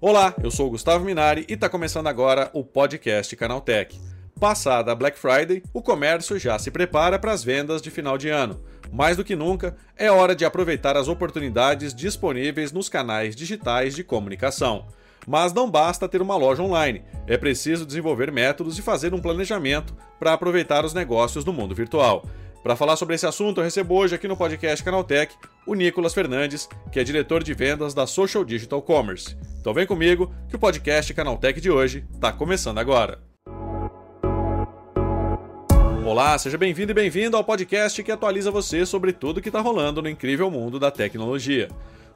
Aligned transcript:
Olá, 0.00 0.34
eu 0.42 0.50
sou 0.50 0.66
o 0.66 0.70
Gustavo 0.70 1.04
Minari 1.04 1.44
e 1.48 1.52
está 1.52 1.68
começando 1.68 2.06
agora 2.06 2.50
o 2.52 2.64
podcast 2.64 3.36
Canaltech. 3.36 4.00
Passada 4.40 4.90
a 4.90 4.94
Black 4.94 5.18
Friday, 5.18 5.62
o 5.74 5.82
comércio 5.82 6.38
já 6.38 6.58
se 6.58 6.70
prepara 6.70 7.18
para 7.18 7.32
as 7.32 7.44
vendas 7.44 7.82
de 7.82 7.90
final 7.90 8.16
de 8.16 8.30
ano. 8.30 8.60
Mais 8.90 9.16
do 9.16 9.24
que 9.24 9.36
nunca, 9.36 9.76
é 9.96 10.10
hora 10.10 10.34
de 10.34 10.44
aproveitar 10.44 10.96
as 10.96 11.06
oportunidades 11.06 11.94
disponíveis 11.94 12.72
nos 12.72 12.88
canais 12.88 13.36
digitais 13.36 13.94
de 13.94 14.02
comunicação. 14.02 14.86
Mas 15.26 15.52
não 15.52 15.70
basta 15.70 16.08
ter 16.08 16.22
uma 16.22 16.36
loja 16.36 16.62
online, 16.62 17.04
é 17.26 17.36
preciso 17.36 17.84
desenvolver 17.84 18.32
métodos 18.32 18.78
e 18.78 18.82
fazer 18.82 19.12
um 19.12 19.20
planejamento 19.20 19.94
para 20.18 20.32
aproveitar 20.32 20.84
os 20.84 20.94
negócios 20.94 21.44
do 21.44 21.52
mundo 21.52 21.74
virtual. 21.74 22.24
Para 22.62 22.76
falar 22.76 22.96
sobre 22.96 23.14
esse 23.14 23.26
assunto, 23.26 23.58
eu 23.58 23.64
recebo 23.64 23.94
hoje 23.94 24.14
aqui 24.14 24.28
no 24.28 24.36
podcast 24.36 24.84
Canaltech 24.84 25.34
o 25.66 25.74
Nicolas 25.74 26.12
Fernandes, 26.12 26.68
que 26.92 27.00
é 27.00 27.04
diretor 27.04 27.42
de 27.42 27.54
vendas 27.54 27.94
da 27.94 28.06
Social 28.06 28.44
Digital 28.44 28.82
Commerce. 28.82 29.34
Então 29.58 29.72
vem 29.72 29.86
comigo 29.86 30.30
que 30.46 30.56
o 30.56 30.58
podcast 30.58 31.14
Canaltech 31.14 31.58
de 31.58 31.70
hoje 31.70 32.04
está 32.12 32.30
começando 32.30 32.76
agora. 32.76 33.18
Olá, 36.04 36.36
seja 36.36 36.58
bem-vindo 36.58 36.92
e 36.92 36.94
bem-vindo 36.94 37.34
ao 37.34 37.44
podcast 37.44 38.02
que 38.02 38.12
atualiza 38.12 38.50
você 38.50 38.84
sobre 38.84 39.14
tudo 39.14 39.40
que 39.40 39.48
está 39.48 39.60
rolando 39.60 40.02
no 40.02 40.08
incrível 40.08 40.50
mundo 40.50 40.78
da 40.78 40.90
tecnologia. 40.90 41.68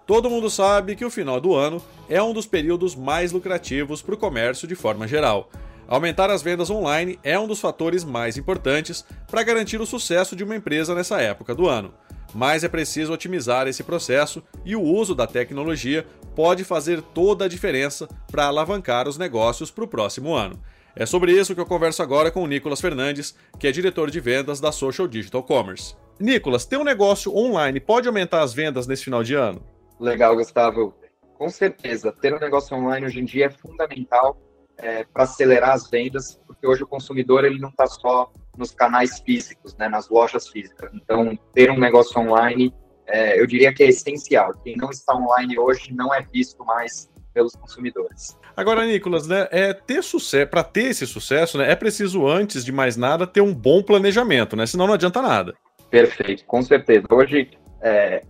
Todo 0.07 0.29
mundo 0.29 0.51
sabe 0.51 0.95
que 0.95 1.07
o 1.07 1.11
final 1.11 1.41
do 1.41 1.55
ano 1.55 1.83
é 2.07 2.23
um 2.23 2.35
dos 2.35 2.45
períodos 2.45 2.95
mais 2.95 3.33
lucrativos 3.33 4.03
para 4.03 4.15
o 4.15 4.19
comércio 4.19 4.69
de 4.69 4.75
forma 4.75 5.09
geral. 5.09 5.49
Aumentar 5.87 6.31
as 6.31 6.43
vendas 6.43 6.71
online 6.71 7.19
é 7.23 7.39
um 7.39 7.47
dos 7.47 7.61
fatores 7.61 8.05
mais 8.05 8.39
importantes 8.39 9.05
para 9.31 9.43
garantir 9.43 9.81
o 9.81 9.87
sucesso 9.87 10.35
de 10.35 10.43
uma 10.43 10.57
empresa 10.57 10.95
nessa 10.95 11.21
época 11.21 11.55
do 11.55 11.69
ano. 11.69 11.93
Mas 12.35 12.65
é 12.65 12.69
preciso 12.69 13.13
otimizar 13.13 13.69
esse 13.69 13.85
processo 13.85 14.43
e 14.65 14.75
o 14.75 14.83
uso 14.83 15.15
da 15.15 15.27
tecnologia 15.27 16.07
pode 16.35 16.65
fazer 16.65 17.01
toda 17.01 17.45
a 17.45 17.49
diferença 17.49 18.09
para 18.31 18.47
alavancar 18.47 19.09
os 19.09 19.19
negócios 19.19 19.71
para 19.71 19.85
o 19.85 19.89
próximo 19.89 20.35
ano. 20.35 20.59
É 20.97 21.05
sobre 21.05 21.33
isso 21.33 21.55
que 21.55 21.61
eu 21.61 21.67
converso 21.67 22.03
agora 22.03 22.31
com 22.31 22.43
o 22.43 22.47
Nicolas 22.47 22.81
Fernandes, 22.81 23.37
que 23.59 23.67
é 23.67 23.73
diretor 23.73 24.11
de 24.11 24.21
vendas 24.21 24.61
da 24.61 24.73
Social 24.73 25.07
Digital 25.07 25.43
Commerce. 25.43 25.95
Nicolas, 26.19 26.65
ter 26.65 26.77
um 26.77 26.85
negócio 26.85 27.37
online 27.37 27.79
pode 27.79 28.09
aumentar 28.09 28.43
as 28.43 28.55
vendas 28.55 28.87
nesse 28.87 29.05
final 29.05 29.23
de 29.23 29.35
ano? 29.35 29.65
Legal, 30.01 30.35
Gustavo. 30.35 30.95
Com 31.37 31.49
certeza, 31.51 32.13
ter 32.13 32.33
um 32.33 32.39
negócio 32.39 32.77
online 32.77 33.07
hoje 33.07 33.21
em 33.21 33.25
dia 33.25 33.47
é 33.47 33.51
fundamental 33.51 34.41
é, 34.79 35.05
para 35.05 35.25
acelerar 35.25 35.71
as 35.71 35.89
vendas, 35.89 36.41
porque 36.47 36.67
hoje 36.67 36.83
o 36.83 36.87
consumidor 36.87 37.45
ele 37.45 37.59
não 37.59 37.69
está 37.69 37.87
só 37.87 38.33
nos 38.57 38.73
canais 38.73 39.21
físicos, 39.21 39.77
né, 39.77 39.89
nas 39.89 40.09
lojas 40.09 40.49
físicas. 40.49 40.91
Então, 40.95 41.39
ter 41.53 41.71
um 41.71 41.79
negócio 41.79 42.21
online, 42.21 42.73
é, 43.07 43.41
eu 43.41 43.47
diria 43.47 43.73
que 43.73 43.83
é 43.83 43.89
essencial. 43.89 44.53
Quem 44.63 44.77
não 44.77 44.91
está 44.91 45.15
online 45.15 45.59
hoje 45.59 45.93
não 45.93 46.15
é 46.15 46.23
visto 46.33 46.65
mais 46.65 47.11
pelos 47.33 47.55
consumidores. 47.57 48.39
Agora, 48.57 48.87
Nicolas, 48.87 49.27
né, 49.27 49.49
é 49.51 49.73
ter 49.73 50.03
sucesso, 50.03 50.49
para 50.49 50.63
ter 50.63 50.91
esse 50.91 51.07
sucesso, 51.07 51.59
né, 51.59 51.71
é 51.71 51.75
preciso 51.75 52.27
antes 52.27 52.65
de 52.65 52.71
mais 52.71 52.97
nada 52.97 53.27
ter 53.27 53.41
um 53.41 53.53
bom 53.53 53.83
planejamento, 53.83 54.55
né? 54.55 54.67
Senão 54.67 54.87
não 54.87 54.95
adianta 54.95 55.21
nada. 55.21 55.55
Perfeito, 55.91 56.45
com 56.47 56.63
certeza. 56.63 57.07
Hoje 57.11 57.51
é, 57.83 58.23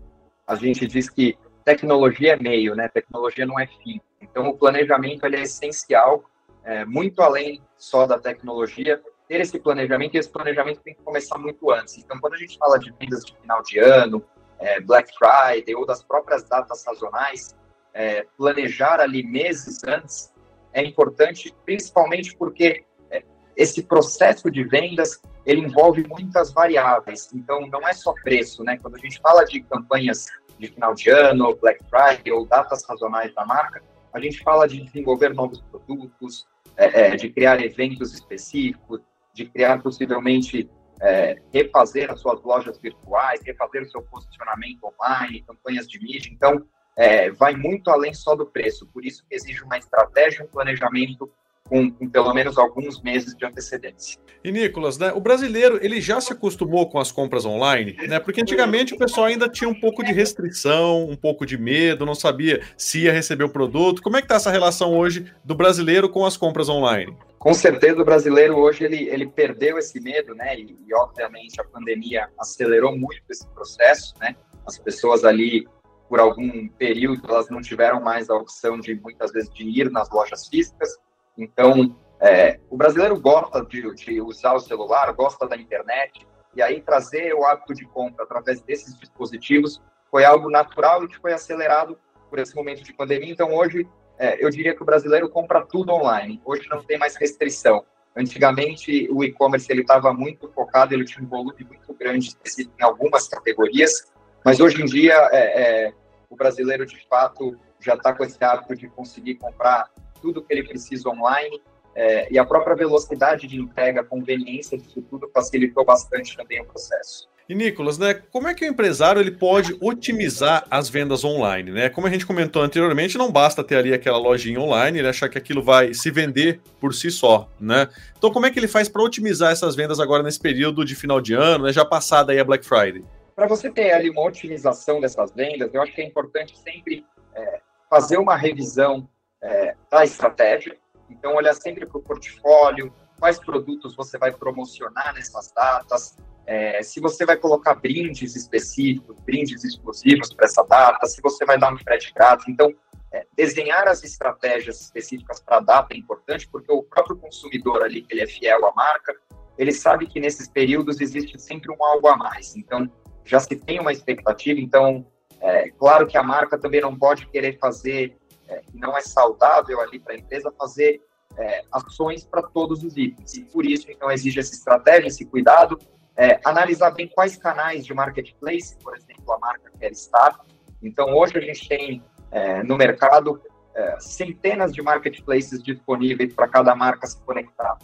a 0.47 0.55
gente 0.55 0.87
diz 0.87 1.11
que 1.11 1.37
tecnologia 1.65 2.33
é 2.33 2.37
meio, 2.37 2.75
né? 2.75 2.89
Tecnologia 2.89 3.45
não 3.45 3.61
é 3.61 3.67
fim. 3.67 4.01
Então 4.21 4.49
o 4.49 4.57
planejamento 4.57 5.27
é 5.27 5.43
essencial 5.43 6.25
é, 6.65 6.85
muito 6.85 7.23
além 7.23 7.63
só 7.77 8.07
da 8.07 8.19
tecnologia, 8.19 9.03
ter 9.29 9.41
esse 9.41 9.59
planejamento, 9.59 10.15
e 10.15 10.19
esse 10.19 10.31
planejamento 10.31 10.81
tem 10.81 10.95
que 10.95 11.03
começar 11.03 11.39
muito 11.39 11.71
antes. 11.71 11.99
Então, 11.99 12.19
quando 12.19 12.35
a 12.35 12.39
gente 12.39 12.59
fala 12.59 12.79
de 12.79 12.93
vendas 12.99 13.25
de 13.25 13.37
final 13.41 13.63
de 13.63 13.79
ano, 13.79 14.25
é, 14.59 14.81
Black 14.81 15.13
Friday 15.17 15.75
ou 15.75 15.87
das 15.87 16.03
próprias 16.03 16.45
datas 16.45 16.81
sazonais, 16.81 17.55
é, 17.93 18.27
planejar 18.37 19.01
ali 19.01 19.23
meses 19.23 19.83
antes 19.85 20.33
é 20.73 20.83
importante, 20.83 21.55
principalmente 21.65 22.37
porque 22.37 22.85
é, 23.11 23.23
esse 23.57 23.83
processo 23.83 24.51
de 24.51 24.65
vendas 24.65 25.21
ele 25.47 25.61
envolve 25.61 26.07
muitas 26.09 26.53
variáveis. 26.53 27.31
Então, 27.35 27.67
não 27.69 27.87
é 27.87 27.93
só 27.93 28.13
preço, 28.23 28.65
né? 28.65 28.79
Quando 28.79 28.97
a 28.97 28.99
gente 28.99 29.21
fala 29.21 29.45
de 29.45 29.61
campanhas 29.63 30.27
de 30.59 30.69
final 30.69 30.95
de 30.95 31.11
ano, 31.11 31.55
Black 31.57 31.81
Friday 31.85 32.33
ou 32.33 32.47
datas 32.47 32.83
sazonais 32.83 33.35
da 33.35 33.45
marca, 33.45 33.83
a 34.13 34.21
gente 34.21 34.43
fala 34.43 34.67
de 34.67 34.81
desenvolver 34.81 35.35
novos 35.35 35.61
produtos, 35.61 36.47
é, 36.77 37.09
é, 37.09 37.17
de 37.17 37.29
criar 37.31 37.63
eventos 37.63 38.13
específicos, 38.13 39.01
de 39.33 39.47
criar 39.47 39.83
possivelmente 39.83 40.69
é, 41.01 41.41
refazer 41.53 42.11
as 42.11 42.21
suas 42.21 42.43
lojas 42.43 42.79
virtuais, 42.79 43.41
refazer 43.45 43.83
o 43.83 43.91
seu 43.91 44.03
posicionamento 44.03 44.85
online, 44.85 45.43
campanhas 45.43 45.89
de 45.89 46.01
mídia. 46.03 46.31
Então, 46.33 46.65
é, 46.97 47.31
vai 47.31 47.55
muito 47.55 47.91
além 47.91 48.15
só 48.15 48.35
do 48.35 48.47
preço. 48.47 48.87
Por 48.87 49.05
isso 49.05 49.25
que 49.29 49.35
exige 49.35 49.63
uma 49.63 49.79
estratégia, 49.79 50.45
um 50.45 50.49
planejamento 50.49 51.31
com, 51.69 51.91
com, 51.91 52.09
pelo 52.09 52.33
menos 52.35 52.59
alguns 52.59 53.01
meses 53.03 53.35
de 53.35 53.45
antecedência. 53.45 54.21
E 54.45 54.53
Nicolas, 54.53 54.99
né, 54.99 55.13
o 55.13 55.21
brasileiro 55.21 55.79
ele 55.83 56.01
já 56.01 56.21
se 56.21 56.33
acostumou 56.33 56.89
com 56.91 56.99
as 56.99 57.11
compras 57.11 57.47
online, 57.47 57.97
né? 58.07 58.21
Porque 58.21 58.43
antigamente 58.43 58.93
o 58.93 58.99
pessoal 58.99 59.27
ainda 59.27 59.49
tinha 59.49 59.69
um 59.69 59.81
pouco 59.81 60.05
de 60.05 60.13
restrição, 60.13 61.09
um 61.09 61.17
pouco 61.17 61.47
de 61.47 61.57
medo, 61.57 62.05
não 62.05 62.15
sabia 62.15 62.63
se 62.77 63.05
ia 63.05 63.13
receber 63.13 63.45
o 63.45 63.49
produto. 63.49 64.03
Como 64.03 64.17
é 64.17 64.21
que 64.21 64.27
está 64.27 64.35
essa 64.35 64.51
relação 64.51 64.95
hoje 64.95 65.33
do 65.43 65.55
brasileiro 65.55 66.11
com 66.11 66.27
as 66.27 66.37
compras 66.37 66.69
online? 66.69 67.17
Com 67.39 67.55
certeza 67.55 68.03
o 68.03 68.05
brasileiro 68.05 68.57
hoje 68.57 68.85
ele, 68.85 69.09
ele 69.09 69.27
perdeu 69.27 69.79
esse 69.79 69.99
medo, 69.99 70.35
né? 70.35 70.59
E, 70.59 70.77
e 70.87 70.95
obviamente 70.95 71.59
a 71.59 71.65
pandemia 71.65 72.29
acelerou 72.39 72.95
muito 72.95 73.23
esse 73.31 73.47
processo, 73.49 74.13
né? 74.21 74.37
As 74.67 74.79
pessoas 74.79 75.25
ali 75.25 75.67
por 76.11 76.21
algum 76.21 76.69
período 76.69 77.23
elas 77.27 77.49
não 77.49 77.63
tiveram 77.63 77.99
mais 78.03 78.29
a 78.29 78.35
opção 78.35 78.79
de 78.79 78.95
muitas 78.95 79.33
vezes 79.33 79.49
de 79.49 79.65
ir 79.65 79.91
nas 79.91 80.11
lojas 80.11 80.47
físicas 80.49 80.99
então, 81.37 81.97
é, 82.21 82.61
o 82.71 82.77
brasileiro 82.77 83.19
gosta 83.21 83.65
de, 83.65 83.95
de, 83.95 84.21
usar 84.21 84.55
o 84.55 84.61
celular, 84.61 85.13
gosta 85.13 85.47
da 85.47 85.57
internet, 85.57 86.27
e 86.55 86.63
aí 86.63 86.81
trazer 86.81 87.35
o 87.35 87.45
hábito 87.45 87.75
de 87.75 87.85
compra 87.87 88.25
através 88.25 88.61
desses 88.63 88.99
dispositivos 88.99 89.83
foi 90.11 90.25
algo 90.25 90.49
natural 90.49 91.05
e 91.05 91.09
que 91.09 91.19
foi 91.19 91.33
acelerado 91.33 91.99
por 92.31 92.39
esse 92.39 92.55
momento 92.55 92.83
de 92.83 92.93
pandemia. 92.93 93.33
Então, 93.33 93.53
hoje, 93.53 93.89
é, 94.17 94.43
eu 94.45 94.49
diria 94.49 94.75
que 94.75 94.83
o 94.83 94.87
brasileiro 94.87 95.29
compra 95.29 95.67
tudo 95.67 95.93
online. 95.93 96.41
Hoje 96.45 96.69
não 96.71 96.83
tem 96.83 96.97
mais 96.97 97.17
restrição. 97.17 97.85
Antigamente, 98.17 99.09
o 99.11 99.25
e-commerce 99.25 99.71
ele 99.73 99.81
estava 99.81 100.13
muito 100.13 100.49
focado, 100.53 100.95
ele 100.95 101.05
tinha 101.05 101.25
um 101.25 101.29
volume 101.29 101.65
muito 101.65 101.93
grande 101.95 102.31
em 102.57 102.83
algumas 102.83 103.27
categorias, 103.27 104.13
mas 104.45 104.61
hoje 104.61 104.81
em 104.81 104.85
dia, 104.85 105.15
é, 105.33 105.87
é 105.89 105.93
o 106.31 106.37
brasileiro, 106.37 106.87
de 106.87 107.07
fato, 107.09 107.59
já 107.81 107.95
está 107.95 108.13
com 108.13 108.25
esse 108.25 108.43
hábito 108.43 108.77
de 108.77 108.89
conseguir 108.89 109.35
comprar 109.37 109.91
tudo 110.25 110.43
que 110.43 110.51
ele 110.55 110.67
precisa 110.67 111.11
online. 111.11 111.61
É, 111.95 112.33
e 112.33 112.39
a 112.39 112.45
própria 112.45 112.75
velocidade 112.75 113.47
de 113.47 113.61
entrega, 113.61 114.01
a 114.01 114.05
conveniência 114.05 114.79
disso 114.79 115.03
tudo 115.03 115.31
facilitou 115.33 115.85
bastante 115.85 116.35
também 116.35 116.61
o 116.61 116.65
processo. 116.65 117.29
E 117.47 117.55
Nicolas, 117.55 117.99
né, 117.99 118.15
como 118.33 118.49
é 118.49 118.55
que 118.55 118.65
o 118.65 118.69
empresário 118.69 119.21
ele 119.21 119.31
pode 119.31 119.77
otimizar 119.79 120.67
as 120.71 120.89
vendas 120.89 121.25
online, 121.25 121.71
né? 121.71 121.91
Como 121.91 122.07
a 122.07 122.11
gente 122.11 122.25
comentou 122.25 122.63
anteriormente, 122.63 123.19
não 123.19 123.31
basta 123.31 123.63
ter 123.63 123.77
ali 123.77 123.93
aquela 123.93 124.17
lojinha 124.17 124.59
online, 124.59 125.03
né, 125.03 125.11
achar 125.11 125.29
que 125.29 125.37
aquilo 125.37 125.63
vai 125.63 125.93
se 125.93 126.11
vender 126.11 126.59
por 126.81 126.95
si 126.95 127.11
só, 127.11 127.47
né? 127.61 127.87
Então, 128.17 128.33
como 128.33 128.47
é 128.47 128.51
que 128.51 128.59
ele 128.59 128.67
faz 128.67 128.89
para 128.89 129.03
otimizar 129.03 129.53
essas 129.53 129.77
vendas 129.77 130.01
agora 130.01 130.23
nesse 130.23 130.41
período 130.41 130.87
de 130.87 130.97
final 130.97 131.21
de 131.21 131.35
ano, 131.35 131.67
né, 131.67 131.73
já 131.73 131.85
passada 131.85 132.33
aí 132.33 132.41
a 132.41 132.45
Black 132.45 132.65
Friday? 132.65 133.05
Para 133.37 133.47
você 133.47 133.71
ter 133.71 133.93
ali 133.93 134.09
uma 134.09 134.23
otimização 134.23 134.99
dessas 134.99 135.31
vendas, 135.31 135.73
eu 135.75 135.83
acho 135.83 135.95
que 135.95 136.01
é 136.01 136.07
importante 136.07 136.59
sempre 136.59 137.05
é, 137.37 137.61
fazer 137.91 138.17
uma 138.17 138.37
revisão 138.37 139.07
é, 139.45 139.77
da 139.91 140.03
estratégia. 140.03 140.77
Então, 141.09 141.35
olhar 141.35 141.55
sempre 141.55 141.87
para 141.87 141.99
o 141.99 142.03
portfólio, 142.03 142.93
quais 143.19 143.39
produtos 143.39 143.95
você 143.95 144.19
vai 144.19 144.33
promocionar 144.33 145.15
nessas 145.15 145.53
datas, 145.53 146.17
é, 146.47 146.83
se 146.83 147.01
você 147.01 147.25
vai 147.25 147.37
colocar 147.37 147.75
brindes 147.75 148.35
específicos, 148.35 149.17
brindes 149.21 149.65
exclusivos 149.65 150.33
para 150.33 150.47
essa 150.47 150.63
data, 150.65 151.07
se 151.07 151.21
você 151.23 151.45
vai 151.45 151.59
dar 151.59 151.73
um 151.73 151.79
frete 151.79 152.13
grátis. 152.13 152.49
Então, 152.49 152.73
é, 153.13 153.25
desenhar 153.37 153.87
as 153.87 154.03
estratégias 154.03 154.81
específicas 154.81 155.41
para 155.41 155.59
a 155.59 155.61
data 155.61 155.95
é 155.95 155.97
importante, 155.97 156.49
porque 156.49 156.71
o 156.73 156.83
próprio 156.83 157.17
consumidor 157.17 157.83
ali, 157.83 158.03
que 158.03 158.13
ele 158.13 158.23
é 158.23 158.27
fiel 158.27 158.67
à 158.67 158.73
marca, 158.75 159.15
ele 159.57 159.73
sabe 159.73 160.07
que 160.07 160.19
nesses 160.19 160.49
períodos 160.49 161.01
existe 161.01 161.39
sempre 161.41 161.71
um 161.71 161.85
algo 161.85 162.09
a 162.09 162.17
mais. 162.17 162.57
Então, 162.57 162.91
já 163.25 163.39
se 163.41 163.57
tem 163.57 163.79
uma 163.79 163.93
expectativa, 163.93 164.59
então, 164.61 165.07
é 165.41 165.71
claro 165.71 166.07
que 166.07 166.19
a 166.19 166.23
marca 166.23 166.59
também 166.59 166.81
não 166.81 166.97
pode 166.99 167.27
querer 167.29 167.59
fazer 167.59 168.17
é, 168.55 168.63
não 168.73 168.97
é 168.97 169.01
saudável 169.01 169.81
ali 169.81 169.99
para 169.99 170.15
a 170.15 170.17
empresa 170.17 170.53
fazer 170.59 171.01
é, 171.37 171.65
ações 171.73 172.25
para 172.25 172.43
todos 172.43 172.83
os 172.85 172.97
itens. 172.97 173.35
E 173.35 173.43
por 173.43 173.67
isso, 173.67 173.91
então, 173.91 174.11
exige 174.11 174.41
essa 174.41 174.55
estratégia, 174.55 175.09
esse 175.09 175.25
cuidado, 175.25 175.79
é, 176.17 176.41
analisar 176.45 176.91
bem 176.93 177.09
quais 177.09 177.37
canais 177.37 177.85
de 177.85 177.93
marketplace, 177.93 178.77
por 178.79 178.97
exemplo, 178.97 179.33
a 179.33 179.39
marca 179.39 179.71
quer 179.79 179.91
estar. 179.91 180.41
Então, 180.83 181.15
hoje 181.15 181.37
a 181.37 181.41
gente 181.41 181.69
tem 181.69 182.03
é, 182.31 182.63
no 182.63 182.77
mercado 182.77 183.41
é, 183.75 183.99
centenas 183.99 184.73
de 184.73 184.81
marketplaces 184.83 185.63
disponíveis 185.63 186.33
para 186.33 186.47
cada 186.47 186.75
marca 186.75 187.07
se 187.07 187.21
conectar. 187.23 187.77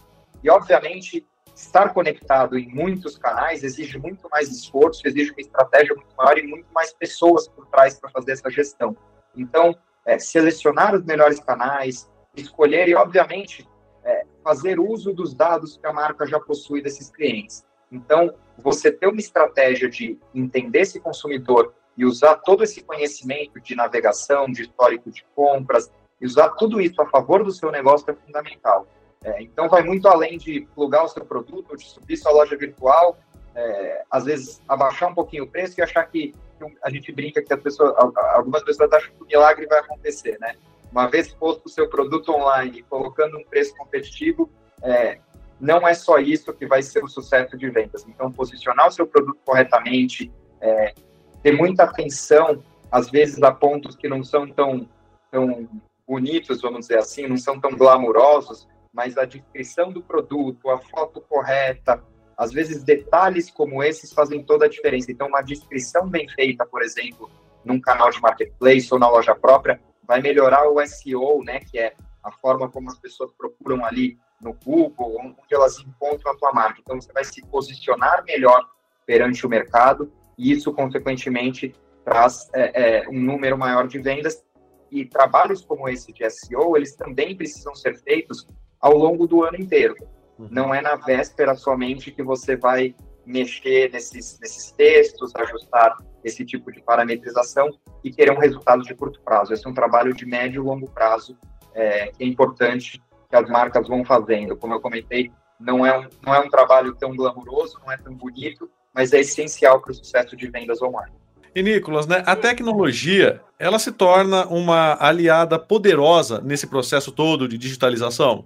E, 0.43 0.49
obviamente, 0.49 1.27
estar 1.55 1.93
conectado 1.93 2.57
em 2.57 2.69
muitos 2.73 3.19
canais 3.19 3.65
exige 3.65 3.99
muito 3.99 4.29
mais 4.31 4.49
esforço, 4.49 5.03
exige 5.05 5.33
uma 5.33 5.41
estratégia 5.41 5.95
muito 5.95 6.15
maior 6.17 6.39
e 6.39 6.47
muito 6.47 6.73
mais 6.73 6.93
pessoas 6.93 7.49
por 7.49 7.67
trás 7.67 7.99
para 7.99 8.11
fazer 8.11 8.33
essa 8.33 8.49
gestão. 8.49 8.97
Então, 9.37 9.77
é, 10.07 10.19
selecionar 10.19 10.95
os 10.95 11.05
melhores 11.05 11.41
canais, 11.41 12.11
escolher 12.37 12.89
e, 12.89 12.95
obviamente, 12.95 13.69
é, 14.05 14.25
fazer 14.43 14.79
uso 14.79 15.13
dos 15.13 15.35
dados 15.35 15.77
que 15.77 15.87
a 15.87 15.93
marca 15.93 16.27
já 16.27 16.41
possui 16.41 16.83
desses 16.83 17.11
clientes. 17.11 17.65
Então, 17.91 18.35
você 18.57 18.91
ter 18.91 19.07
uma 19.07 19.21
estratégia 19.21 19.89
de 19.89 20.19
entender 20.35 20.81
esse 20.81 21.01
consumidor 21.01 21.75
e 21.97 22.05
usar 22.05 22.37
todo 22.37 22.63
esse 22.63 22.83
conhecimento 22.83 23.61
de 23.61 23.75
navegação, 23.75 24.47
de 24.47 24.63
histórico 24.63 25.11
de 25.11 25.25
compras, 25.35 25.91
e 26.21 26.27
usar 26.27 26.51
tudo 26.51 26.81
isso 26.81 27.01
a 27.03 27.07
favor 27.07 27.43
do 27.43 27.51
seu 27.51 27.71
negócio 27.71 28.11
é 28.11 28.15
fundamental. 28.15 28.87
É, 29.23 29.43
então, 29.43 29.69
vai 29.69 29.83
muito 29.83 30.09
além 30.09 30.39
de 30.39 30.67
plugar 30.75 31.05
o 31.05 31.09
seu 31.09 31.25
produto, 31.25 31.77
de 31.77 31.85
subir 31.85 32.17
sua 32.17 32.33
loja 32.33 32.57
virtual, 32.57 33.19
é, 33.55 34.05
às 34.11 34.25
vezes 34.25 34.63
abaixar 34.69 35.11
um 35.11 35.15
pouquinho 35.15 35.45
o 35.45 35.47
preço 35.47 35.79
e 35.79 35.83
achar 35.83 36.05
que, 36.05 36.35
que 36.69 36.79
a 36.83 36.91
gente 36.91 37.13
brinca 37.13 37.43
que 37.43 37.53
as 37.53 37.61
pessoas, 37.61 37.95
algumas 38.35 38.63
pessoas 38.63 38.93
acham 38.93 39.13
que 39.15 39.23
o 39.23 39.27
milagre 39.27 39.67
vai 39.67 39.81
acontecer, 39.81 40.39
né? 40.41 40.55
Uma 40.91 41.07
vez 41.07 41.33
posto 41.33 41.67
o 41.67 41.69
seu 41.69 41.89
produto 41.89 42.33
online, 42.33 42.83
colocando 42.83 43.39
um 43.39 43.45
preço 43.45 43.75
competitivo, 43.77 44.51
é, 44.83 45.21
não 45.61 45.87
é 45.87 45.95
só 45.95 46.19
isso 46.19 46.53
que 46.53 46.67
vai 46.67 46.83
ser 46.83 47.05
o 47.05 47.09
sucesso 47.09 47.57
de 47.57 47.69
vendas. 47.71 48.07
Então, 48.09 48.33
posicionar 48.33 48.89
o 48.89 48.91
seu 48.91 49.07
produto 49.07 49.39
corretamente, 49.45 50.33
é, 50.61 50.95
ter 51.43 51.53
muita 51.53 51.85
atenção, 51.85 52.63
às 52.91 53.11
vezes, 53.11 53.43
a 53.43 53.53
pontos 53.53 53.95
que 53.95 54.09
não 54.09 54.25
são 54.25 54.49
tão, 54.49 54.89
tão 55.31 55.69
bonitos, 56.09 56.61
vamos 56.61 56.81
dizer 56.81 56.99
assim, 56.99 57.27
não 57.27 57.37
são 57.37 57.61
tão 57.61 57.71
glamurosos, 57.71 58.67
mas 58.93 59.17
a 59.17 59.25
descrição 59.25 59.93
do 59.93 60.03
produto, 60.03 60.69
a 60.69 60.79
foto 60.79 61.21
correta, 61.21 62.03
às 62.41 62.53
vezes 62.53 62.83
detalhes 62.83 63.51
como 63.51 63.83
esses 63.83 64.15
fazem 64.15 64.43
toda 64.43 64.65
a 64.65 64.69
diferença. 64.69 65.13
Então, 65.13 65.29
uma 65.29 65.43
descrição 65.43 66.09
bem 66.09 66.27
feita, 66.27 66.65
por 66.65 66.83
exemplo, 66.83 67.31
num 67.63 67.79
canal 67.79 68.09
de 68.09 68.19
marketplace 68.19 68.89
ou 68.91 68.99
na 68.99 69.11
loja 69.11 69.35
própria, 69.35 69.79
vai 70.05 70.23
melhorar 70.23 70.67
o 70.71 70.81
SEO, 70.87 71.45
né, 71.45 71.61
que 71.61 71.79
é 71.79 71.93
a 72.25 72.33
forma 72.33 72.67
como 72.71 72.89
as 72.89 72.99
pessoas 72.99 73.31
procuram 73.37 73.85
ali 73.85 74.19
no 74.41 74.55
Google, 74.55 75.19
onde 75.21 75.53
elas 75.55 75.79
encontram 75.81 76.33
a 76.33 76.35
tua 76.35 76.51
marca. 76.51 76.81
Então, 76.81 76.99
você 76.99 77.13
vai 77.13 77.25
se 77.25 77.45
posicionar 77.45 78.25
melhor 78.25 78.67
perante 79.05 79.45
o 79.45 79.49
mercado 79.49 80.11
e 80.39 80.51
isso, 80.51 80.73
consequentemente, 80.73 81.75
traz 82.07 82.49
é, 82.55 83.03
é, 83.03 83.09
um 83.11 83.21
número 83.21 83.59
maior 83.59 83.87
de 83.87 83.99
vendas. 83.99 84.43
E 84.91 85.05
trabalhos 85.05 85.63
como 85.63 85.87
esse 85.91 86.11
de 86.11 86.29
SEO, 86.31 86.75
eles 86.75 86.97
também 86.97 87.37
precisam 87.37 87.75
ser 87.75 87.99
feitos 87.99 88.47
ao 88.81 88.97
longo 88.97 89.27
do 89.27 89.45
ano 89.45 89.59
inteiro. 89.59 89.95
Uhum. 90.41 90.49
Não 90.51 90.75
é 90.75 90.81
na 90.81 90.97
véspera 90.97 91.55
somente 91.55 92.11
que 92.11 92.23
você 92.23 92.57
vai 92.57 92.95
mexer 93.27 93.93
nesses, 93.93 94.39
nesses 94.41 94.73
textos, 94.73 95.35
ajustar 95.37 95.97
esse 96.25 96.45
tipo 96.45 96.73
de 96.73 96.81
parametrização 96.81 97.71
e 98.03 98.11
querer 98.11 98.33
um 98.33 98.39
resultado 98.39 98.83
de 98.83 98.95
curto 98.95 99.21
prazo. 99.21 99.53
Esse 99.53 99.67
é 99.67 99.71
um 99.71 99.75
trabalho 99.75 100.15
de 100.15 100.25
médio 100.25 100.63
e 100.63 100.65
longo 100.65 100.91
prazo 100.91 101.37
é, 101.75 102.09
que 102.09 102.25
é 102.25 102.27
importante 102.27 103.03
que 103.29 103.37
as 103.37 103.49
marcas 103.49 103.87
vão 103.87 104.05
fazendo. 104.05 104.57
Como 104.57 104.75
eu 104.75 104.81
comentei, 104.81 105.31
não 105.59 105.85
é 105.85 105.99
um, 105.99 106.09
não 106.25 106.35
é 106.35 106.41
um 106.41 106.49
trabalho 106.49 106.95
tão 106.95 107.15
glamouroso, 107.15 107.79
não 107.85 107.93
é 107.93 107.97
tão 107.99 108.15
bonito, 108.15 108.69
mas 108.95 109.13
é 109.13 109.21
essencial 109.21 109.81
para 109.81 109.93
o 109.93 109.95
sucesso 109.95 110.35
de 110.37 110.51
vendas 110.51 110.81
online. 110.81 111.13
E 111.55 111.63
Nicolas, 111.63 112.07
né, 112.07 112.23
a 112.27 112.37
tecnologia, 112.37 113.41
ela 113.59 113.79
se 113.79 113.93
torna 113.93 114.47
uma 114.47 114.97
aliada 115.01 115.59
poderosa 115.59 116.41
nesse 116.41 116.67
processo 116.67 117.13
todo 117.13 117.49
de 117.49 117.59
digitalização? 117.59 118.45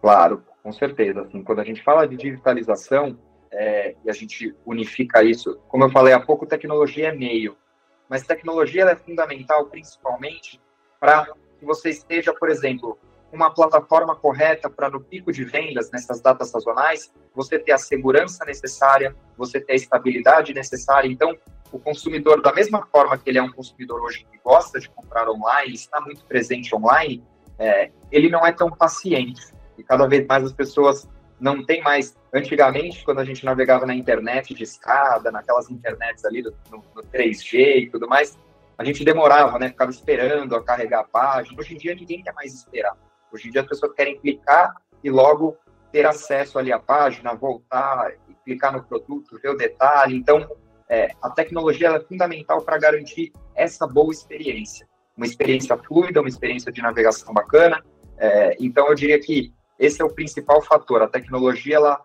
Claro, 0.00 0.42
com 0.64 0.72
certeza. 0.72 1.20
Assim, 1.20 1.44
quando 1.44 1.60
a 1.60 1.64
gente 1.64 1.82
fala 1.82 2.08
de 2.08 2.16
digitalização 2.16 3.18
é, 3.52 3.94
e 4.02 4.08
a 4.08 4.12
gente 4.14 4.56
unifica 4.64 5.22
isso, 5.22 5.60
como 5.68 5.84
eu 5.84 5.90
falei 5.90 6.14
há 6.14 6.18
pouco, 6.18 6.46
tecnologia 6.46 7.10
é 7.10 7.12
meio, 7.12 7.54
mas 8.08 8.26
tecnologia 8.26 8.84
é 8.84 8.96
fundamental 8.96 9.66
principalmente 9.66 10.58
para 10.98 11.26
que 11.58 11.66
você 11.66 11.90
esteja, 11.90 12.32
por 12.32 12.48
exemplo, 12.48 12.98
uma 13.30 13.52
plataforma 13.52 14.16
correta 14.16 14.70
para 14.70 14.88
no 14.88 15.00
pico 15.00 15.30
de 15.30 15.44
vendas 15.44 15.90
nessas 15.90 16.20
datas 16.20 16.48
sazonais, 16.48 17.12
você 17.34 17.58
ter 17.58 17.72
a 17.72 17.78
segurança 17.78 18.44
necessária, 18.46 19.14
você 19.36 19.60
ter 19.60 19.72
a 19.72 19.76
estabilidade 19.76 20.54
necessária. 20.54 21.08
Então, 21.08 21.36
o 21.70 21.78
consumidor, 21.78 22.40
da 22.40 22.52
mesma 22.52 22.86
forma 22.86 23.18
que 23.18 23.28
ele 23.28 23.38
é 23.38 23.42
um 23.42 23.52
consumidor 23.52 24.00
hoje 24.00 24.26
que 24.30 24.38
gosta 24.38 24.80
de 24.80 24.88
comprar 24.88 25.28
online, 25.28 25.74
está 25.74 26.00
muito 26.00 26.24
presente 26.24 26.74
online, 26.74 27.22
é, 27.58 27.90
ele 28.10 28.30
não 28.30 28.46
é 28.46 28.52
tão 28.52 28.70
paciente. 28.70 29.54
E 29.76 29.82
cada 29.82 30.06
vez 30.06 30.26
mais 30.26 30.44
as 30.44 30.52
pessoas 30.52 31.08
não 31.40 31.64
têm 31.64 31.82
mais. 31.82 32.16
Antigamente, 32.32 33.04
quando 33.04 33.18
a 33.18 33.24
gente 33.24 33.44
navegava 33.44 33.86
na 33.86 33.94
internet 33.94 34.54
de 34.54 34.62
escada, 34.62 35.30
naquelas 35.30 35.70
internets 35.70 36.24
ali 36.24 36.42
do, 36.42 36.54
no, 36.70 36.84
no 36.94 37.02
3G 37.02 37.52
e 37.54 37.90
tudo 37.90 38.08
mais, 38.08 38.38
a 38.76 38.84
gente 38.84 39.04
demorava, 39.04 39.58
né? 39.58 39.68
Ficava 39.68 39.90
esperando 39.90 40.54
a 40.56 40.62
carregar 40.62 41.00
a 41.00 41.04
página. 41.04 41.58
Hoje 41.58 41.74
em 41.74 41.78
dia 41.78 41.94
ninguém 41.94 42.22
quer 42.22 42.32
mais 42.34 42.52
esperar. 42.52 42.96
Hoje 43.32 43.48
em 43.48 43.50
dia 43.50 43.60
as 43.60 43.66
pessoas 43.66 43.92
querem 43.94 44.18
clicar 44.18 44.74
e 45.02 45.10
logo 45.10 45.56
ter 45.92 46.06
acesso 46.06 46.58
ali 46.58 46.72
à 46.72 46.78
página, 46.78 47.34
voltar 47.34 48.12
clicar 48.44 48.72
no 48.72 48.84
produto, 48.84 49.38
ver 49.42 49.50
o 49.50 49.56
detalhe. 49.56 50.16
Então, 50.16 50.46
é, 50.88 51.08
a 51.20 51.30
tecnologia 51.30 51.88
é 51.88 52.00
fundamental 52.00 52.60
para 52.62 52.78
garantir 52.78 53.32
essa 53.54 53.86
boa 53.86 54.12
experiência. 54.12 54.86
Uma 55.16 55.26
experiência 55.26 55.76
fluida, 55.78 56.20
uma 56.20 56.28
experiência 56.28 56.70
de 56.70 56.82
navegação 56.82 57.32
bacana. 57.32 57.82
É, 58.18 58.56
então, 58.60 58.86
eu 58.88 58.94
diria 58.94 59.18
que 59.18 59.52
esse 59.78 60.00
é 60.00 60.04
o 60.04 60.12
principal 60.12 60.62
fator. 60.62 61.02
A 61.02 61.08
tecnologia, 61.08 61.76
ela, 61.76 62.00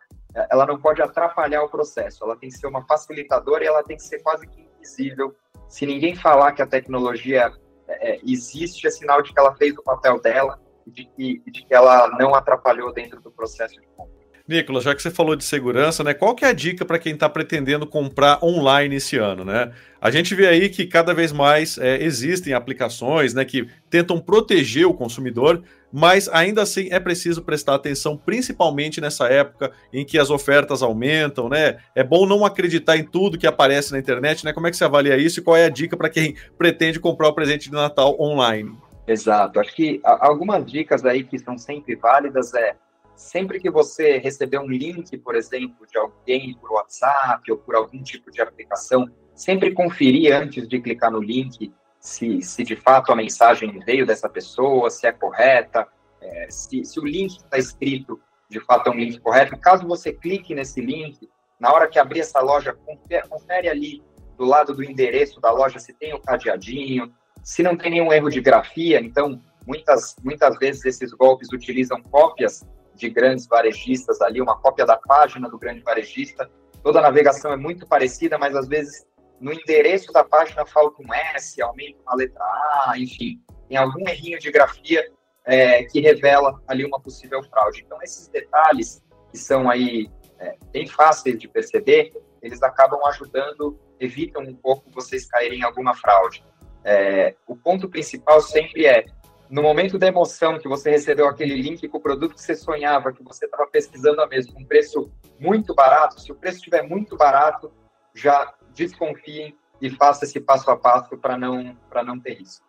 ela 0.50 0.66
não 0.66 0.80
pode 0.80 1.02
atrapalhar 1.02 1.64
o 1.64 1.70
processo. 1.70 2.24
Ela 2.24 2.36
tem 2.36 2.50
que 2.50 2.58
ser 2.58 2.68
uma 2.68 2.86
facilitadora 2.86 3.64
e 3.64 3.68
ela 3.68 3.84
tem 3.84 3.98
que 3.98 4.04
ser 4.04 4.20
quase 4.20 4.48
que 4.48 4.62
invisível. 4.62 5.36
Se 5.68 5.86
ninguém 5.86 6.16
falar 6.16 6.54
que 6.54 6.62
a 6.62 6.68
tecnologia 6.68 7.52
é, 7.88 8.20
existe, 8.24 8.88
é 8.88 8.92
sinal 8.92 9.22
de 9.22 9.34
que 9.34 9.40
ela 9.40 9.56
fez 9.56 9.78
o 9.78 9.84
papel 9.84 10.20
dela 10.20 10.60
de 10.90 11.06
que, 11.06 11.42
de 11.46 11.66
que 11.66 11.74
ela 11.74 12.10
não 12.18 12.34
atrapalhou 12.34 12.92
dentro 12.92 13.22
do 13.22 13.32
processo 13.32 13.76
de 13.80 13.88
compra. 13.96 14.19
Nicolas, 14.50 14.84
já 14.84 14.96
que 14.96 15.02
você 15.04 15.12
falou 15.12 15.36
de 15.36 15.44
segurança, 15.44 16.04
né? 16.04 16.12
Qual 16.12 16.34
que 16.34 16.44
é 16.44 16.48
a 16.48 16.54
dica 16.54 16.84
para 16.84 16.98
quem 16.98 17.14
está 17.14 17.30
pretendendo 17.30 17.86
comprar 17.86 18.44
online 18.44 18.96
esse 18.96 19.16
ano, 19.16 19.46
né? 19.46 19.72
A 20.02 20.10
gente 20.10 20.34
vê 20.34 20.48
aí 20.48 20.70
que 20.70 20.88
cada 20.88 21.14
vez 21.14 21.32
mais 21.32 21.78
é, 21.78 22.04
existem 22.04 22.56
aplicações, 22.56 23.36
né, 23.36 23.46
que 23.46 23.68
tentam 23.92 24.20
proteger 24.20 24.88
o 24.88 24.94
consumidor, 24.94 25.62
mas 25.94 26.28
ainda 26.30 26.64
assim 26.64 26.88
é 26.90 27.00
preciso 27.00 27.44
prestar 27.44 27.76
atenção, 27.76 28.18
principalmente 28.18 29.00
nessa 29.00 29.28
época 29.28 29.72
em 29.94 30.04
que 30.04 30.18
as 30.18 30.32
ofertas 30.32 30.82
aumentam, 30.82 31.48
né? 31.48 31.78
É 31.94 32.04
bom 32.04 32.26
não 32.26 32.44
acreditar 32.44 32.98
em 32.98 33.04
tudo 33.04 33.38
que 33.38 33.46
aparece 33.46 33.92
na 33.92 34.00
internet, 34.00 34.44
né? 34.44 34.52
Como 34.52 34.66
é 34.66 34.72
que 34.72 34.78
você 34.78 34.84
avalia 34.84 35.16
isso 35.16 35.42
e 35.42 35.44
qual 35.44 35.58
é 35.58 35.66
a 35.66 35.70
dica 35.70 35.96
para 35.96 36.10
quem 36.10 36.36
pretende 36.58 37.00
comprar 37.00 37.28
o 37.28 37.34
presente 37.34 37.70
de 37.70 37.76
Natal 37.76 38.20
online? 38.20 38.76
Exato. 39.06 39.60
Acho 39.60 39.76
que 39.76 40.00
algumas 40.04 40.66
dicas 40.66 41.06
aí 41.06 41.24
que 41.24 41.38
são 41.38 41.56
sempre 41.56 41.96
válidas 41.96 42.52
é 42.56 42.76
sempre 43.20 43.60
que 43.60 43.70
você 43.70 44.18
receber 44.18 44.60
um 44.60 44.68
link, 44.68 45.18
por 45.18 45.36
exemplo, 45.36 45.86
de 45.86 45.98
alguém 45.98 46.56
por 46.56 46.72
WhatsApp 46.72 47.52
ou 47.52 47.58
por 47.58 47.76
algum 47.76 48.02
tipo 48.02 48.32
de 48.32 48.42
aplicação, 48.42 49.10
sempre 49.36 49.74
conferir 49.74 50.34
antes 50.34 50.66
de 50.68 50.80
clicar 50.80 51.12
no 51.12 51.22
link 51.22 51.74
se, 52.00 52.42
se 52.42 52.64
de 52.64 52.78
fato 52.78 53.12
a 53.12 53.16
mensagem 53.18 53.78
veio 53.86 54.06
dessa 54.06 54.30
pessoa, 54.30 54.90
se 54.90 55.06
é 55.06 55.12
correta, 55.12 55.86
é, 56.22 56.48
se, 56.50 56.86
se 56.86 56.98
o 56.98 57.04
link 57.04 57.36
está 57.36 57.58
escrito 57.58 58.22
de 58.50 58.62
fato 58.62 58.88
é 58.88 58.92
um 58.94 58.98
link 58.98 59.20
correto. 59.20 59.58
Caso 59.58 59.86
você 59.86 60.14
clique 60.14 60.56
nesse 60.56 60.80
link, 60.80 61.30
na 61.60 61.74
hora 61.74 61.90
que 61.90 62.00
abrir 62.00 62.22
essa 62.22 62.40
loja, 62.40 62.74
confere, 62.74 63.28
confere 63.28 63.68
ali 63.68 64.02
do 64.38 64.46
lado 64.46 64.74
do 64.74 64.82
endereço 64.82 65.42
da 65.42 65.52
loja 65.52 65.78
se 65.78 65.92
tem 65.92 66.14
o 66.14 66.22
cadeadinho, 66.22 67.14
se 67.44 67.62
não 67.62 67.76
tem 67.76 67.92
nenhum 67.92 68.14
erro 68.14 68.30
de 68.30 68.40
grafia, 68.40 69.02
então 69.02 69.42
muitas, 69.68 70.16
muitas 70.24 70.58
vezes 70.58 70.86
esses 70.86 71.12
golpes 71.12 71.52
utilizam 71.52 72.02
cópias 72.02 72.66
de 73.00 73.10
grandes 73.10 73.48
varejistas 73.48 74.22
ali, 74.22 74.42
uma 74.42 74.58
cópia 74.58 74.86
da 74.86 74.98
página 74.98 75.50
do 75.50 75.58
grande 75.58 75.82
varejista. 75.82 76.50
Toda 76.84 77.00
a 77.00 77.02
navegação 77.02 77.52
é 77.52 77.58
muito 77.58 77.88
parecida, 77.88 78.38
mas 78.38 78.56
às 78.56 78.68
vezes 78.68 79.08
no 79.40 79.54
endereço 79.54 80.12
da 80.12 80.24
página 80.24 80.66
falta 80.66 81.02
um 81.02 81.14
S, 81.14 81.62
aumenta 81.62 81.98
uma 82.04 82.16
letra 82.16 82.44
A, 82.44 82.94
enfim, 82.98 83.42
tem 83.68 83.78
algum 83.78 84.08
errinho 84.08 84.38
de 84.38 84.52
grafia 84.52 85.10
é, 85.46 85.84
que 85.86 86.02
revela 86.02 86.62
ali 86.68 86.86
uma 86.86 87.00
possível 87.00 87.42
fraude. 87.44 87.84
Então, 87.86 87.98
esses 88.02 88.28
detalhes 88.28 89.02
que 89.32 89.38
são 89.38 89.70
aí 89.70 90.10
é, 90.38 90.58
bem 90.72 90.88
fáceis 90.88 91.40
de 91.40 91.48
perceber, 91.48 92.12
eles 92.42 92.62
acabam 92.62 93.04
ajudando, 93.06 93.80
evitam 94.00 94.44
um 94.44 94.56
pouco 94.56 94.90
vocês 94.92 95.26
caírem 95.26 95.60
em 95.60 95.64
alguma 95.64 95.96
fraude. 95.96 96.44
É, 96.84 97.36
o 97.48 97.56
ponto 97.56 97.90
principal 97.90 98.42
sempre 98.42 98.86
é, 98.86 99.06
no 99.50 99.64
momento 99.64 99.98
da 99.98 100.08
emoção 100.08 100.60
que 100.60 100.68
você 100.68 100.92
recebeu 100.92 101.28
aquele 101.28 101.60
link 101.60 101.88
com 101.88 101.98
o 101.98 102.02
produto 102.02 102.36
que 102.36 102.42
você 102.42 102.56
sonhava, 102.56 103.12
que 103.12 103.24
você 103.24 103.46
estava 103.46 103.66
pesquisando 103.66 104.22
a 104.22 104.28
mesmo, 104.28 104.54
com 104.54 104.62
um 104.62 104.66
preço 104.66 105.12
muito 105.40 105.74
barato, 105.74 106.22
se 106.22 106.32
o 106.32 106.36
preço 106.36 106.58
estiver 106.58 106.84
muito 106.84 107.18
barato, 107.18 107.72
já 108.14 108.54
desconfiem 108.76 109.56
e 109.82 109.90
faça 109.90 110.26
esse 110.26 110.40
passo 110.40 110.70
a 110.70 110.78
passo 110.78 111.18
para 111.18 111.38
não, 111.38 111.76
não 112.06 112.20
ter 112.20 112.34
risco. 112.34 112.66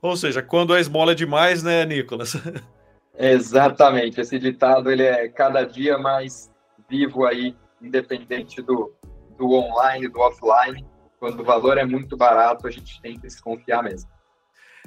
Ou 0.00 0.16
seja, 0.16 0.42
quando 0.42 0.72
a 0.72 0.80
esmola 0.80 1.12
é 1.12 1.14
demais, 1.14 1.62
né, 1.62 1.84
Nicolas? 1.84 2.34
Exatamente. 3.18 4.20
Esse 4.20 4.38
ditado 4.38 4.90
ele 4.90 5.02
é 5.02 5.28
cada 5.28 5.64
dia 5.64 5.98
mais 5.98 6.52
vivo 6.88 7.24
aí, 7.24 7.56
independente 7.80 8.60
do, 8.60 8.94
do 9.36 9.50
online, 9.52 10.08
do 10.08 10.20
offline. 10.20 10.86
Quando 11.18 11.40
o 11.40 11.44
valor 11.44 11.78
é 11.78 11.84
muito 11.84 12.16
barato, 12.16 12.66
a 12.66 12.70
gente 12.70 13.00
tem 13.00 13.18
que 13.18 13.28
se 13.30 13.42
confiar 13.42 13.82
mesmo. 13.82 14.10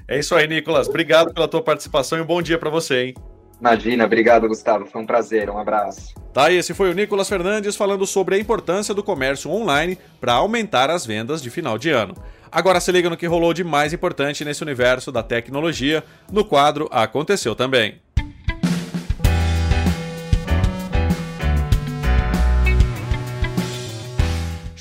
É 0.08 0.18
isso 0.20 0.34
aí, 0.36 0.48
Nicolas. 0.48 0.88
Obrigado 0.88 1.34
pela 1.34 1.48
tua 1.48 1.62
participação 1.62 2.18
e 2.18 2.22
um 2.22 2.26
bom 2.26 2.42
dia 2.42 2.58
para 2.58 2.70
você, 2.70 3.08
hein? 3.08 3.14
Imagina, 3.60 4.06
obrigado, 4.06 4.48
Gustavo. 4.48 4.86
Foi 4.86 5.02
um 5.02 5.06
prazer, 5.06 5.50
um 5.50 5.58
abraço. 5.58 6.14
Tá, 6.32 6.52
esse 6.52 6.74
foi 6.74 6.92
o 6.92 6.94
Nicolas 6.94 7.28
Fernandes 7.28 7.76
falando 7.76 8.06
sobre 8.06 8.36
a 8.36 8.40
importância 8.40 8.94
do 8.94 9.04
comércio 9.04 9.52
online 9.52 9.98
para 10.22 10.34
aumentar 10.34 10.90
as 10.90 11.06
vendas 11.06 11.42
de 11.42 11.50
final 11.50 11.78
de 11.78 11.90
ano. 11.90 12.14
Agora 12.52 12.80
se 12.80 12.92
liga 12.92 13.10
no 13.10 13.18
que 13.18 13.26
rolou 13.26 13.54
de 13.54 13.64
mais 13.64 13.92
importante 13.92 14.46
nesse 14.46 14.64
universo 14.64 15.12
da 15.12 15.24
tecnologia 15.24 16.04
no 16.32 16.46
quadro 16.46 16.88
Aconteceu 16.92 17.56
Também. 17.56 18.00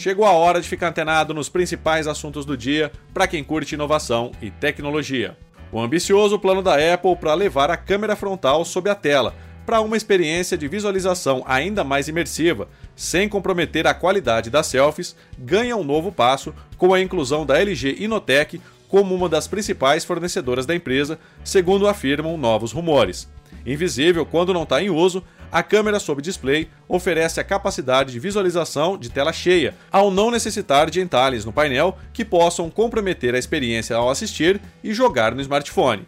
Chegou 0.07 0.25
a 0.25 0.31
hora 0.31 0.61
de 0.61 0.69
ficar 0.69 0.91
antenado 0.91 1.35
nos 1.35 1.49
principais 1.49 2.07
assuntos 2.07 2.47
do 2.47 2.57
dia 2.57 2.93
para 3.13 3.27
quem 3.27 3.43
curte 3.43 3.75
inovação 3.75 4.31
e 4.41 4.53
tecnologia. 4.53 5.37
O 5.73 5.81
ambicioso 5.81 6.39
plano 6.39 6.63
da 6.63 6.77
Apple 6.95 7.17
para 7.17 7.35
levar 7.35 7.73
a 7.73 7.77
câmera 7.77 8.15
frontal 8.15 8.65
sob 8.65 8.89
a 8.89 8.95
tela 8.95 9.35
para 9.67 9.81
uma 9.81 9.97
experiência 9.97 10.57
de 10.57 10.69
visualização 10.69 11.43
ainda 11.45 11.83
mais 11.83 12.07
imersiva, 12.07 12.69
sem 12.95 13.29
comprometer 13.29 13.85
a 13.85 13.95
qualidade 13.95 14.49
das 14.49 14.69
selfies, 14.69 15.17
ganha 15.37 15.77
um 15.77 15.83
novo 15.83 16.13
passo 16.13 16.55
com 16.79 16.95
a 16.95 17.01
inclusão 17.01 17.45
da 17.45 17.59
LG 17.59 17.97
Inotech 17.99 18.61
como 18.87 19.13
uma 19.13 19.29
das 19.29 19.49
principais 19.49 20.05
fornecedoras 20.05 20.67
da 20.67 20.75
empresa, 20.77 21.19
segundo 21.43 21.89
afirmam 21.89 22.39
novos 22.39 22.71
rumores. 22.71 23.29
Invisível 23.67 24.25
quando 24.25 24.55
não 24.55 24.63
está 24.63 24.81
em 24.81 24.89
uso, 24.89 25.21
a 25.51 25.63
câmera 25.63 25.99
sob 25.99 26.21
display 26.21 26.69
oferece 26.89 27.41
a 27.41 27.45
capacidade 27.45 28.13
de 28.13 28.21
visualização 28.21 28.97
de 28.97 29.11
tela 29.11 29.33
cheia, 29.33 29.75
ao 29.91 30.11
não 30.11 30.31
necessitar 30.31 30.91
de 30.91 31.01
entalhes 31.01 31.45
no 31.45 31.53
painel 31.53 31.97
que 32.13 32.25
possam 32.25 32.71
comprometer 32.71 33.35
a 33.35 33.39
experiência 33.39 33.97
ao 33.97 34.11
assistir 34.11 34.61
e 34.83 34.93
jogar 34.93 35.35
no 35.35 35.41
smartphone. 35.41 36.07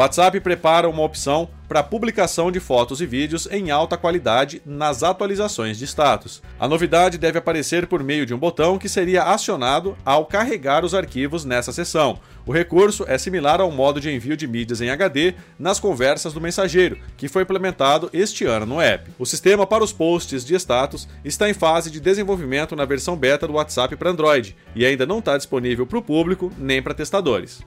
WhatsApp 0.00 0.40
prepara 0.40 0.88
uma 0.88 1.02
opção 1.02 1.46
para 1.68 1.82
publicação 1.82 2.50
de 2.50 2.58
fotos 2.58 3.02
e 3.02 3.06
vídeos 3.06 3.46
em 3.50 3.70
alta 3.70 3.98
qualidade 3.98 4.62
nas 4.64 5.02
atualizações 5.02 5.76
de 5.76 5.84
status. 5.86 6.40
A 6.58 6.66
novidade 6.66 7.18
deve 7.18 7.38
aparecer 7.38 7.86
por 7.86 8.02
meio 8.02 8.24
de 8.24 8.32
um 8.32 8.38
botão 8.38 8.78
que 8.78 8.88
seria 8.88 9.24
acionado 9.24 9.94
ao 10.02 10.24
carregar 10.24 10.86
os 10.86 10.94
arquivos 10.94 11.44
nessa 11.44 11.70
seção. 11.70 12.18
O 12.46 12.50
recurso 12.50 13.04
é 13.06 13.18
similar 13.18 13.60
ao 13.60 13.70
modo 13.70 14.00
de 14.00 14.10
envio 14.10 14.38
de 14.38 14.46
mídias 14.46 14.80
em 14.80 14.88
HD 14.88 15.34
nas 15.58 15.78
conversas 15.78 16.32
do 16.32 16.40
mensageiro, 16.40 16.96
que 17.18 17.28
foi 17.28 17.42
implementado 17.42 18.08
este 18.10 18.46
ano 18.46 18.64
no 18.64 18.80
app. 18.80 19.10
O 19.18 19.26
sistema 19.26 19.66
para 19.66 19.84
os 19.84 19.92
posts 19.92 20.46
de 20.46 20.54
status 20.54 21.06
está 21.22 21.46
em 21.46 21.52
fase 21.52 21.90
de 21.90 22.00
desenvolvimento 22.00 22.74
na 22.74 22.86
versão 22.86 23.18
beta 23.18 23.46
do 23.46 23.52
WhatsApp 23.52 23.94
para 23.96 24.08
Android 24.08 24.56
e 24.74 24.86
ainda 24.86 25.04
não 25.04 25.18
está 25.18 25.36
disponível 25.36 25.86
para 25.86 25.98
o 25.98 26.02
público 26.02 26.50
nem 26.56 26.80
para 26.80 26.94
testadores. 26.94 27.60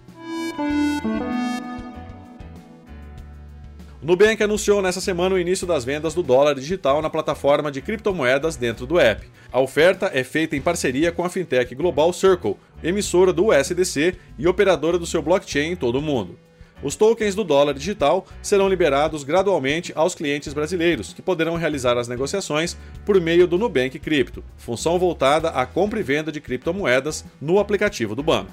Nubank 4.03 4.43
anunciou 4.43 4.81
nessa 4.81 4.99
semana 4.99 5.33
o 5.33 5.39
início 5.39 5.65
das 5.65 5.85
vendas 5.85 6.13
do 6.13 6.21
dólar 6.21 6.55
digital 6.55 7.01
na 7.01 7.09
plataforma 7.09 7.71
de 7.71 7.81
criptomoedas 7.81 8.57
dentro 8.57 8.85
do 8.85 8.99
app. 8.99 9.25
A 9.49 9.61
oferta 9.61 10.11
é 10.13 10.25
feita 10.25 10.57
em 10.57 10.61
parceria 10.61 11.09
com 11.09 11.23
a 11.23 11.29
fintech 11.29 11.73
global 11.73 12.11
Circle, 12.11 12.57
emissora 12.83 13.31
do 13.31 13.45
USDC 13.45 14.15
e 14.37 14.45
operadora 14.45 14.99
do 14.99 15.05
seu 15.05 15.21
blockchain 15.21 15.71
em 15.71 15.75
todo 15.77 15.99
o 15.99 16.01
mundo. 16.01 16.37
Os 16.83 16.97
tokens 16.97 17.33
do 17.33 17.45
dólar 17.45 17.75
digital 17.75 18.27
serão 18.41 18.67
liberados 18.67 19.23
gradualmente 19.23 19.93
aos 19.95 20.13
clientes 20.13 20.53
brasileiros, 20.53 21.13
que 21.13 21.21
poderão 21.21 21.55
realizar 21.55 21.97
as 21.97 22.09
negociações 22.09 22.75
por 23.05 23.21
meio 23.21 23.47
do 23.47 23.57
Nubank 23.57 23.97
Cripto, 23.99 24.43
função 24.57 24.99
voltada 24.99 25.47
à 25.51 25.65
compra 25.65 26.01
e 26.01 26.03
venda 26.03 26.29
de 26.29 26.41
criptomoedas 26.41 27.23
no 27.39 27.57
aplicativo 27.57 28.15
do 28.15 28.21
banco. 28.21 28.51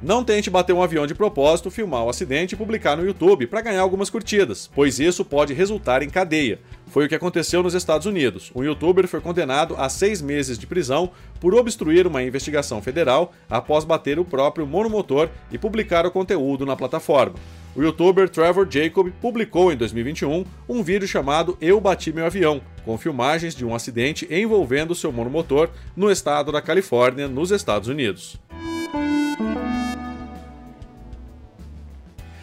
Não 0.00 0.22
tente 0.22 0.48
bater 0.48 0.72
um 0.72 0.82
avião 0.82 1.08
de 1.08 1.14
propósito, 1.14 1.72
filmar 1.72 2.04
o 2.04 2.08
acidente 2.08 2.54
e 2.54 2.58
publicar 2.58 2.96
no 2.96 3.04
YouTube 3.04 3.48
para 3.48 3.60
ganhar 3.60 3.80
algumas 3.80 4.08
curtidas, 4.08 4.70
pois 4.72 5.00
isso 5.00 5.24
pode 5.24 5.52
resultar 5.52 6.04
em 6.04 6.08
cadeia. 6.08 6.60
Foi 6.86 7.06
o 7.06 7.08
que 7.08 7.16
aconteceu 7.16 7.64
nos 7.64 7.74
Estados 7.74 8.06
Unidos. 8.06 8.52
Um 8.54 8.62
youtuber 8.62 9.08
foi 9.08 9.20
condenado 9.20 9.74
a 9.76 9.88
seis 9.88 10.22
meses 10.22 10.56
de 10.56 10.68
prisão 10.68 11.10
por 11.40 11.52
obstruir 11.52 12.06
uma 12.06 12.22
investigação 12.22 12.80
federal 12.80 13.32
após 13.50 13.84
bater 13.84 14.20
o 14.20 14.24
próprio 14.24 14.64
monomotor 14.68 15.28
e 15.50 15.58
publicar 15.58 16.06
o 16.06 16.12
conteúdo 16.12 16.64
na 16.64 16.76
plataforma. 16.76 17.34
O 17.74 17.82
youtuber 17.82 18.28
Trevor 18.28 18.68
Jacob 18.70 19.10
publicou 19.20 19.72
em 19.72 19.76
2021 19.76 20.44
um 20.68 20.82
vídeo 20.82 21.08
chamado 21.08 21.58
Eu 21.60 21.80
Bati 21.80 22.12
Meu 22.12 22.26
Avião, 22.26 22.60
com 22.84 22.96
filmagens 22.96 23.54
de 23.54 23.64
um 23.64 23.74
acidente 23.74 24.28
envolvendo 24.30 24.94
seu 24.94 25.10
monomotor 25.10 25.70
no 25.96 26.08
estado 26.08 26.52
da 26.52 26.62
Califórnia, 26.62 27.26
nos 27.26 27.50
Estados 27.50 27.88
Unidos. 27.88 28.38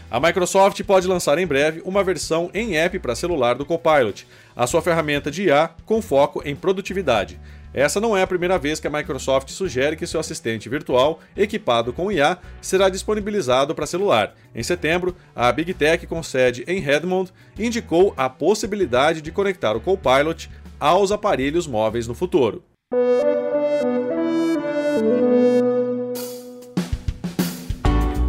A 0.10 0.20
Microsoft 0.20 0.82
pode 0.84 1.08
lançar 1.08 1.38
em 1.40 1.48
breve 1.48 1.82
uma 1.84 2.04
versão 2.04 2.50
em 2.54 2.78
app 2.78 3.00
para 3.00 3.16
celular 3.16 3.56
do 3.56 3.66
Copilot, 3.66 4.28
a 4.56 4.68
sua 4.68 4.82
ferramenta 4.82 5.32
de 5.32 5.44
IA 5.44 5.72
com 5.86 6.02
foco 6.02 6.42
em 6.46 6.56
produtividade. 6.56 7.40
Essa 7.74 8.00
não 8.00 8.16
é 8.16 8.22
a 8.22 8.28
primeira 8.28 8.58
vez 8.58 8.80
que 8.80 8.88
a 8.88 8.90
Microsoft 8.90 9.50
sugere 9.50 9.98
que 9.98 10.08
seu 10.08 10.20
assistente 10.20 10.70
virtual, 10.70 11.20
equipado 11.36 11.92
com 11.92 12.10
IA, 12.10 12.38
será 12.62 12.88
disponibilizado 12.88 13.76
para 13.76 13.86
celular. 13.86 14.34
Em 14.56 14.64
setembro, 14.64 15.14
a 15.36 15.52
Big 15.52 15.74
Tech 15.74 16.08
com 16.08 16.24
sede 16.24 16.64
em 16.68 16.80
Redmond 16.80 17.34
indicou 17.60 18.14
a 18.16 18.30
possibilidade 18.30 19.22
de 19.22 19.32
conectar 19.32 19.76
o 19.76 19.82
Copilot 19.82 20.50
aos 20.80 21.12
aparelhos 21.12 21.68
móveis 21.68 22.08
no 22.08 22.16
futuro. 22.16 22.64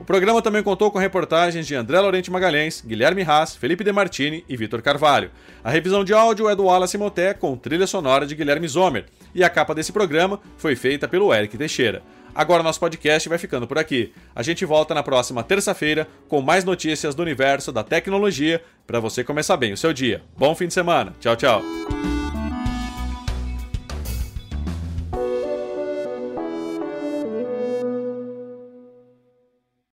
O 0.00 0.04
programa 0.04 0.40
também 0.40 0.62
contou 0.62 0.90
com 0.90 0.98
reportagens 0.98 1.66
de 1.66 1.74
André 1.74 2.00
Laurenti 2.00 2.30
Magalhães, 2.30 2.82
Guilherme 2.84 3.22
Haas, 3.22 3.54
Felipe 3.54 3.84
Demartini 3.84 4.42
e 4.48 4.56
Vitor 4.56 4.80
Carvalho. 4.80 5.30
A 5.62 5.70
revisão 5.70 6.02
de 6.02 6.14
áudio 6.14 6.48
é 6.48 6.56
do 6.56 6.64
Wallace 6.64 6.96
Moté 6.96 7.34
com 7.34 7.54
trilha 7.54 7.86
sonora 7.86 8.26
de 8.26 8.34
Guilherme 8.34 8.66
Zomer. 8.66 9.04
E 9.34 9.44
a 9.44 9.50
capa 9.50 9.74
desse 9.74 9.92
programa 9.92 10.40
foi 10.56 10.74
feita 10.74 11.06
pelo 11.06 11.32
Eric 11.32 11.56
Teixeira. 11.56 12.02
Agora 12.34 12.62
nosso 12.62 12.80
podcast 12.80 13.28
vai 13.28 13.36
ficando 13.36 13.66
por 13.66 13.78
aqui. 13.78 14.12
A 14.34 14.42
gente 14.42 14.64
volta 14.64 14.94
na 14.94 15.02
próxima 15.02 15.42
terça-feira 15.42 16.08
com 16.28 16.40
mais 16.40 16.64
notícias 16.64 17.14
do 17.14 17.22
universo 17.22 17.70
da 17.70 17.84
tecnologia 17.84 18.62
para 18.86 19.00
você 19.00 19.22
começar 19.22 19.58
bem 19.58 19.74
o 19.74 19.76
seu 19.76 19.92
dia. 19.92 20.22
Bom 20.34 20.54
fim 20.54 20.66
de 20.66 20.74
semana. 20.74 21.14
Tchau, 21.20 21.36
tchau. 21.36 21.62